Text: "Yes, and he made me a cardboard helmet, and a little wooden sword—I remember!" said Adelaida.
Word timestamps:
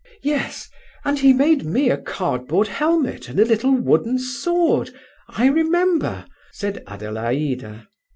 "Yes, 0.23 0.67
and 1.05 1.19
he 1.19 1.31
made 1.31 1.63
me 1.63 1.91
a 1.91 1.95
cardboard 1.99 2.67
helmet, 2.67 3.29
and 3.29 3.39
a 3.39 3.45
little 3.45 3.69
wooden 3.77 4.17
sword—I 4.17 5.45
remember!" 5.45 6.25
said 6.51 6.81
Adelaida. 6.87 7.87